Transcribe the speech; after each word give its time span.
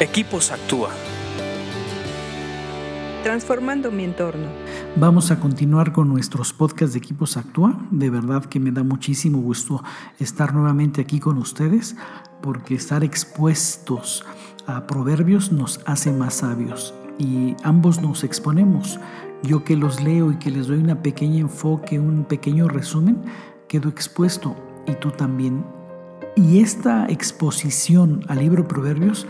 Equipos 0.00 0.50
Actúa. 0.50 0.90
Transformando 3.22 3.92
mi 3.92 4.02
entorno. 4.02 4.48
Vamos 4.96 5.30
a 5.30 5.38
continuar 5.38 5.92
con 5.92 6.08
nuestros 6.08 6.52
podcasts 6.52 6.94
de 6.94 6.98
Equipos 6.98 7.36
Actúa. 7.36 7.78
De 7.92 8.10
verdad 8.10 8.44
que 8.44 8.58
me 8.58 8.72
da 8.72 8.82
muchísimo 8.82 9.38
gusto 9.38 9.84
estar 10.18 10.52
nuevamente 10.52 11.00
aquí 11.00 11.20
con 11.20 11.38
ustedes 11.38 11.94
porque 12.42 12.74
estar 12.74 13.04
expuestos 13.04 14.24
a 14.66 14.84
proverbios 14.88 15.52
nos 15.52 15.80
hace 15.86 16.12
más 16.12 16.34
sabios 16.34 16.92
y 17.16 17.54
ambos 17.62 18.02
nos 18.02 18.24
exponemos. 18.24 18.98
Yo 19.44 19.62
que 19.62 19.76
los 19.76 20.02
leo 20.02 20.32
y 20.32 20.38
que 20.38 20.50
les 20.50 20.66
doy 20.66 20.78
una 20.78 21.02
pequeña 21.02 21.38
enfoque, 21.38 22.00
un 22.00 22.24
pequeño 22.24 22.66
resumen, 22.66 23.22
quedo 23.68 23.90
expuesto 23.90 24.56
y 24.88 24.94
tú 24.94 25.12
también. 25.12 25.64
Y 26.34 26.58
esta 26.58 27.06
exposición 27.06 28.24
al 28.26 28.40
libro 28.40 28.66
Proverbios 28.66 29.24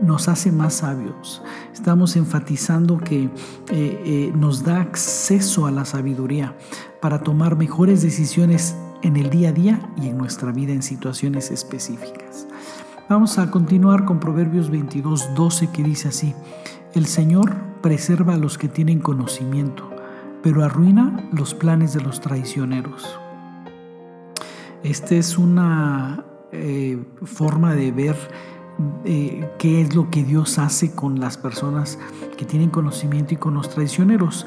nos 0.00 0.28
hace 0.28 0.52
más 0.52 0.74
sabios. 0.74 1.42
Estamos 1.72 2.16
enfatizando 2.16 2.98
que 2.98 3.24
eh, 3.24 3.30
eh, 3.70 4.32
nos 4.34 4.64
da 4.64 4.80
acceso 4.80 5.66
a 5.66 5.70
la 5.70 5.84
sabiduría 5.84 6.56
para 7.00 7.20
tomar 7.22 7.56
mejores 7.56 8.02
decisiones 8.02 8.76
en 9.02 9.16
el 9.16 9.30
día 9.30 9.50
a 9.50 9.52
día 9.52 9.90
y 10.00 10.08
en 10.08 10.18
nuestra 10.18 10.52
vida 10.52 10.72
en 10.72 10.82
situaciones 10.82 11.50
específicas. 11.50 12.46
Vamos 13.08 13.38
a 13.38 13.50
continuar 13.50 14.06
con 14.06 14.18
Proverbios 14.18 14.70
22, 14.70 15.34
12 15.34 15.70
que 15.70 15.82
dice 15.82 16.08
así, 16.08 16.34
el 16.94 17.06
Señor 17.06 17.54
preserva 17.82 18.34
a 18.34 18.38
los 18.38 18.56
que 18.56 18.68
tienen 18.68 19.00
conocimiento, 19.00 19.90
pero 20.42 20.64
arruina 20.64 21.28
los 21.32 21.52
planes 21.52 21.92
de 21.92 22.00
los 22.00 22.22
traicioneros. 22.22 23.20
Esta 24.82 25.14
es 25.16 25.36
una 25.36 26.24
eh, 26.52 27.02
forma 27.24 27.74
de 27.74 27.90
ver 27.90 28.16
qué 29.04 29.80
es 29.80 29.94
lo 29.94 30.10
que 30.10 30.24
Dios 30.24 30.58
hace 30.58 30.94
con 30.94 31.20
las 31.20 31.36
personas 31.36 31.98
que 32.36 32.44
tienen 32.44 32.70
conocimiento 32.70 33.34
y 33.34 33.36
con 33.36 33.54
los 33.54 33.68
traicioneros. 33.68 34.46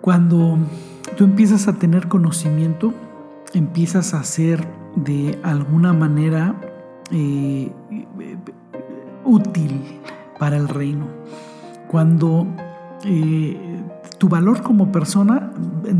Cuando 0.00 0.58
tú 1.16 1.24
empiezas 1.24 1.68
a 1.68 1.74
tener 1.74 2.08
conocimiento, 2.08 2.92
empiezas 3.54 4.14
a 4.14 4.24
ser 4.24 4.66
de 4.96 5.38
alguna 5.42 5.92
manera 5.92 6.54
eh, 7.10 7.70
útil 9.24 10.00
para 10.38 10.56
el 10.56 10.68
reino. 10.68 11.06
Cuando 11.88 12.46
eh, 13.04 13.71
tu 14.22 14.28
valor 14.28 14.62
como 14.62 14.92
persona 14.92 15.50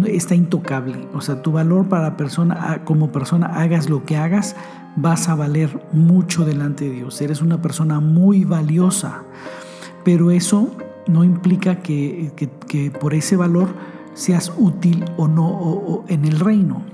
está 0.06 0.36
intocable, 0.36 1.08
o 1.12 1.20
sea, 1.20 1.42
tu 1.42 1.50
valor 1.50 1.88
para 1.88 2.16
persona, 2.16 2.82
como 2.84 3.10
persona, 3.10 3.48
hagas 3.48 3.90
lo 3.90 4.04
que 4.04 4.16
hagas, 4.16 4.54
vas 4.94 5.28
a 5.28 5.34
valer 5.34 5.84
mucho 5.92 6.44
delante 6.44 6.84
de 6.84 6.92
Dios. 6.92 7.20
Eres 7.20 7.42
una 7.42 7.60
persona 7.60 7.98
muy 7.98 8.44
valiosa, 8.44 9.24
pero 10.04 10.30
eso 10.30 10.70
no 11.08 11.24
implica 11.24 11.80
que, 11.82 12.30
por 13.00 13.12
ese 13.14 13.34
valor 13.34 13.70
seas 14.14 14.52
útil 14.56 15.04
o 15.16 15.26
no 15.26 16.04
en 16.06 16.24
el 16.24 16.38
reino. 16.38 16.84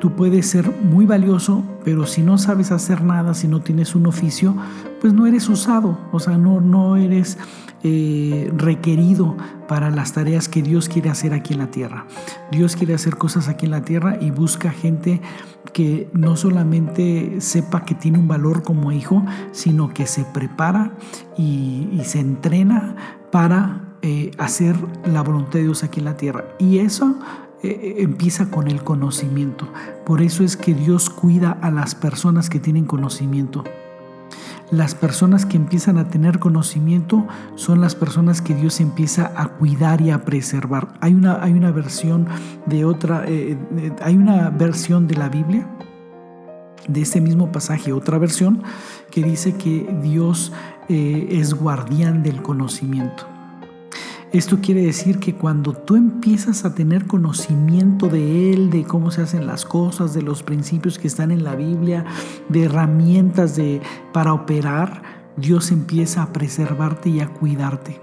Tú 0.00 0.16
puedes 0.16 0.46
ser 0.46 0.74
muy 0.82 1.04
valioso, 1.04 1.62
pero 1.84 2.06
si 2.06 2.22
no 2.22 2.38
sabes 2.38 2.72
hacer 2.72 3.04
nada, 3.04 3.34
si 3.34 3.48
no 3.48 3.60
tienes 3.60 3.94
un 3.94 4.06
oficio, 4.06 4.56
pues 5.02 5.12
no 5.12 5.26
eres 5.26 5.46
usado, 5.50 5.98
o 6.10 6.20
sea, 6.20 6.38
no, 6.38 6.62
no 6.62 6.96
eres 6.96 7.36
eh, 7.82 8.50
requerido 8.54 9.36
para 9.66 9.90
las 9.90 10.12
tareas 10.12 10.48
que 10.48 10.62
Dios 10.62 10.88
quiere 10.88 11.08
hacer 11.08 11.32
aquí 11.32 11.54
en 11.54 11.60
la 11.60 11.70
tierra. 11.70 12.06
Dios 12.50 12.76
quiere 12.76 12.94
hacer 12.94 13.16
cosas 13.16 13.48
aquí 13.48 13.64
en 13.64 13.70
la 13.70 13.82
tierra 13.82 14.18
y 14.20 14.30
busca 14.30 14.70
gente 14.70 15.20
que 15.72 16.10
no 16.12 16.36
solamente 16.36 17.40
sepa 17.40 17.84
que 17.84 17.94
tiene 17.94 18.18
un 18.18 18.28
valor 18.28 18.62
como 18.62 18.92
hijo, 18.92 19.24
sino 19.52 19.94
que 19.94 20.06
se 20.06 20.24
prepara 20.24 20.92
y, 21.38 22.00
se 22.04 22.20
entrena 22.20 22.96
para 23.30 23.96
eh, 24.02 24.32
hacer 24.38 24.76
la 25.04 25.22
voluntad 25.22 25.54
de 25.54 25.62
Dios 25.62 25.84
aquí 25.84 26.00
en 26.00 26.06
la 26.06 26.16
tierra. 26.16 26.44
Y 26.58 26.78
eso 26.78 27.18
eh, 27.62 27.96
empieza 27.98 28.50
con 28.50 28.68
el 28.68 28.82
conocimiento. 28.82 29.68
Por 30.06 30.22
eso 30.22 30.44
es 30.44 30.56
que 30.56 30.74
Dios 30.74 31.10
cuida 31.10 31.52
a 31.62 31.70
las 31.70 31.94
personas 31.94 32.48
que 32.48 32.58
tienen 32.58 32.86
conocimiento. 32.86 33.64
Las 34.70 34.94
personas 34.94 35.46
que 35.46 35.56
empiezan 35.56 35.98
a 35.98 36.08
tener 36.08 36.38
conocimiento 36.38 37.26
son 37.56 37.80
las 37.80 37.94
personas 37.94 38.40
que 38.40 38.54
Dios 38.54 38.80
empieza 38.80 39.32
a 39.36 39.48
cuidar 39.48 40.00
y 40.00 40.10
a 40.10 40.24
preservar. 40.24 40.88
Hay 41.00 41.12
una, 41.14 41.42
hay 41.42 41.52
una 41.52 41.72
versión 41.72 42.28
de 42.66 42.84
otra, 42.84 43.24
eh, 43.26 43.58
hay 44.00 44.16
una 44.16 44.50
versión 44.50 45.08
de 45.08 45.16
la 45.16 45.28
Biblia, 45.28 45.68
de 46.86 47.02
este 47.02 47.20
mismo 47.20 47.50
pasaje, 47.50 47.92
otra 47.92 48.18
versión, 48.18 48.62
que 49.10 49.22
dice 49.22 49.54
que 49.54 49.92
Dios 50.02 50.52
es 50.88 51.54
guardián 51.54 52.22
del 52.22 52.42
conocimiento. 52.42 53.29
Esto 54.32 54.60
quiere 54.60 54.82
decir 54.82 55.18
que 55.18 55.34
cuando 55.34 55.72
tú 55.72 55.96
empiezas 55.96 56.64
a 56.64 56.72
tener 56.72 57.08
conocimiento 57.08 58.06
de 58.06 58.52
Él, 58.52 58.70
de 58.70 58.84
cómo 58.84 59.10
se 59.10 59.22
hacen 59.22 59.44
las 59.44 59.64
cosas, 59.64 60.14
de 60.14 60.22
los 60.22 60.44
principios 60.44 61.00
que 61.00 61.08
están 61.08 61.32
en 61.32 61.42
la 61.42 61.56
Biblia, 61.56 62.04
de 62.48 62.62
herramientas 62.62 63.56
de, 63.56 63.82
para 64.12 64.32
operar, 64.32 65.02
Dios 65.36 65.72
empieza 65.72 66.22
a 66.22 66.32
preservarte 66.32 67.08
y 67.08 67.18
a 67.18 67.26
cuidarte. 67.26 68.00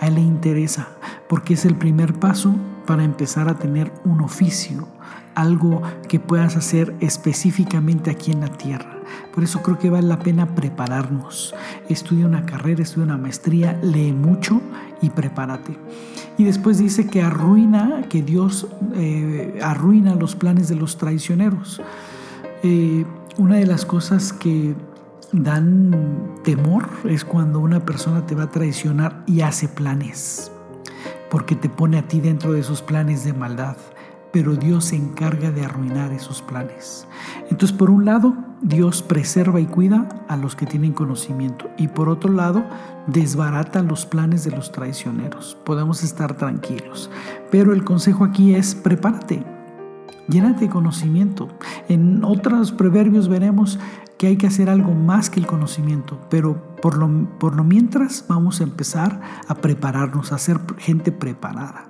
A 0.00 0.08
Él 0.08 0.16
le 0.16 0.22
interesa 0.22 0.88
porque 1.28 1.54
es 1.54 1.64
el 1.64 1.76
primer 1.76 2.14
paso 2.14 2.52
para 2.84 3.04
empezar 3.04 3.48
a 3.48 3.56
tener 3.56 3.92
un 4.04 4.22
oficio, 4.22 4.88
algo 5.36 5.82
que 6.08 6.18
puedas 6.18 6.56
hacer 6.56 6.96
específicamente 6.98 8.10
aquí 8.10 8.32
en 8.32 8.40
la 8.40 8.48
tierra. 8.48 8.99
Por 9.34 9.44
eso 9.44 9.62
creo 9.62 9.78
que 9.78 9.90
vale 9.90 10.06
la 10.08 10.18
pena 10.18 10.54
prepararnos. 10.54 11.54
Estudia 11.88 12.26
una 12.26 12.46
carrera, 12.46 12.82
estudia 12.82 13.06
una 13.06 13.16
maestría, 13.16 13.78
lee 13.82 14.12
mucho 14.12 14.60
y 15.02 15.10
prepárate. 15.10 15.76
Y 16.38 16.44
después 16.44 16.78
dice 16.78 17.06
que 17.06 17.22
arruina, 17.22 18.02
que 18.08 18.22
Dios 18.22 18.66
eh, 18.94 19.60
arruina 19.62 20.14
los 20.14 20.34
planes 20.36 20.68
de 20.68 20.76
los 20.76 20.96
traicioneros. 20.96 21.80
Eh, 22.62 23.04
una 23.36 23.56
de 23.56 23.66
las 23.66 23.84
cosas 23.84 24.32
que 24.32 24.74
dan 25.32 26.34
temor 26.42 26.88
es 27.04 27.24
cuando 27.24 27.60
una 27.60 27.80
persona 27.80 28.26
te 28.26 28.34
va 28.34 28.44
a 28.44 28.50
traicionar 28.50 29.22
y 29.26 29.42
hace 29.42 29.68
planes, 29.68 30.50
porque 31.30 31.54
te 31.54 31.68
pone 31.68 31.98
a 31.98 32.08
ti 32.08 32.20
dentro 32.20 32.52
de 32.52 32.60
esos 32.60 32.82
planes 32.82 33.24
de 33.24 33.32
maldad 33.32 33.76
pero 34.32 34.56
Dios 34.56 34.86
se 34.86 34.96
encarga 34.96 35.50
de 35.50 35.64
arruinar 35.64 36.12
esos 36.12 36.42
planes. 36.42 37.06
Entonces, 37.50 37.76
por 37.76 37.90
un 37.90 38.04
lado, 38.04 38.34
Dios 38.62 39.02
preserva 39.02 39.60
y 39.60 39.66
cuida 39.66 40.08
a 40.28 40.36
los 40.36 40.54
que 40.54 40.66
tienen 40.66 40.92
conocimiento 40.92 41.70
y 41.76 41.88
por 41.88 42.08
otro 42.08 42.32
lado, 42.32 42.64
desbarata 43.06 43.82
los 43.82 44.06
planes 44.06 44.44
de 44.44 44.50
los 44.50 44.70
traicioneros. 44.72 45.56
Podemos 45.64 46.02
estar 46.04 46.36
tranquilos, 46.36 47.10
pero 47.50 47.72
el 47.72 47.84
consejo 47.84 48.24
aquí 48.24 48.54
es 48.54 48.74
prepárate. 48.74 49.44
Llénate 50.28 50.66
de 50.66 50.70
conocimiento. 50.70 51.48
En 51.88 52.22
otros 52.22 52.70
proverbios 52.70 53.28
veremos 53.28 53.80
que 54.16 54.28
hay 54.28 54.36
que 54.36 54.46
hacer 54.46 54.68
algo 54.68 54.92
más 54.92 55.30
que 55.30 55.40
el 55.40 55.46
conocimiento, 55.46 56.20
pero 56.28 56.76
por 56.82 56.98
lo, 56.98 57.08
mientras 57.64 58.26
vamos 58.28 58.60
a 58.60 58.64
empezar 58.64 59.20
a 59.48 59.54
prepararnos, 59.54 60.32
a 60.32 60.38
ser 60.38 60.60
gente 60.78 61.10
preparada. 61.10 61.89